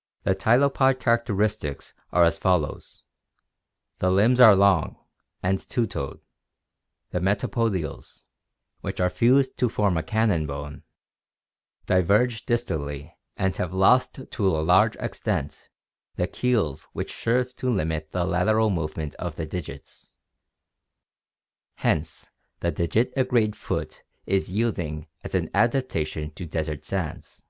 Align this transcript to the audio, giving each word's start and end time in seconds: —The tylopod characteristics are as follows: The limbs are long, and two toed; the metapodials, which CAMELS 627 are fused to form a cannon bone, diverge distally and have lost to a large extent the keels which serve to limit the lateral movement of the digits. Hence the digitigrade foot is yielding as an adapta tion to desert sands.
—The 0.28 0.36
tylopod 0.36 1.00
characteristics 1.00 1.94
are 2.12 2.22
as 2.22 2.38
follows: 2.38 3.02
The 3.98 4.08
limbs 4.08 4.38
are 4.40 4.54
long, 4.54 4.96
and 5.42 5.58
two 5.58 5.84
toed; 5.84 6.20
the 7.10 7.18
metapodials, 7.18 8.28
which 8.82 8.98
CAMELS 8.98 9.06
627 9.06 9.06
are 9.06 9.10
fused 9.10 9.58
to 9.58 9.68
form 9.68 9.96
a 9.96 10.04
cannon 10.04 10.46
bone, 10.46 10.84
diverge 11.86 12.46
distally 12.46 13.14
and 13.36 13.56
have 13.56 13.74
lost 13.74 14.30
to 14.30 14.46
a 14.46 14.62
large 14.62 14.94
extent 15.00 15.68
the 16.14 16.28
keels 16.28 16.84
which 16.92 17.12
serve 17.12 17.56
to 17.56 17.68
limit 17.68 18.12
the 18.12 18.24
lateral 18.24 18.70
movement 18.70 19.16
of 19.16 19.34
the 19.34 19.44
digits. 19.44 20.12
Hence 21.78 22.30
the 22.60 22.70
digitigrade 22.70 23.56
foot 23.56 24.04
is 24.24 24.52
yielding 24.52 25.08
as 25.24 25.34
an 25.34 25.48
adapta 25.52 26.06
tion 26.06 26.30
to 26.30 26.46
desert 26.46 26.84
sands. 26.84 27.42